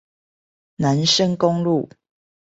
[0.77, 1.87] 南深公路